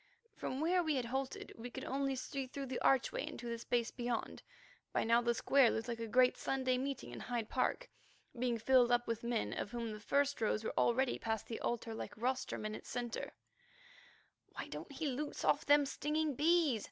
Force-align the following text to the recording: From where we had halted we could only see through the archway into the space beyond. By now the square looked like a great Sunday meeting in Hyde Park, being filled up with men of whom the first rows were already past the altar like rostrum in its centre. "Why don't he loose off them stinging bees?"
From 0.35 0.61
where 0.61 0.81
we 0.81 0.95
had 0.95 1.05
halted 1.05 1.53
we 1.55 1.69
could 1.69 1.83
only 1.85 2.15
see 2.15 2.47
through 2.47 2.65
the 2.65 2.79
archway 2.79 3.23
into 3.23 3.47
the 3.47 3.59
space 3.59 3.91
beyond. 3.91 4.41
By 4.93 5.03
now 5.03 5.21
the 5.21 5.35
square 5.35 5.69
looked 5.69 5.87
like 5.87 5.99
a 5.99 6.07
great 6.07 6.37
Sunday 6.37 6.79
meeting 6.79 7.11
in 7.11 7.19
Hyde 7.19 7.49
Park, 7.49 7.87
being 8.35 8.57
filled 8.57 8.91
up 8.91 9.05
with 9.07 9.21
men 9.23 9.53
of 9.53 9.69
whom 9.69 9.91
the 9.91 9.99
first 9.99 10.41
rows 10.41 10.63
were 10.63 10.73
already 10.75 11.19
past 11.19 11.45
the 11.45 11.59
altar 11.59 11.93
like 11.93 12.17
rostrum 12.17 12.65
in 12.65 12.73
its 12.73 12.89
centre. 12.89 13.33
"Why 14.53 14.69
don't 14.69 14.91
he 14.91 15.05
loose 15.05 15.43
off 15.45 15.67
them 15.67 15.85
stinging 15.85 16.33
bees?" 16.33 16.79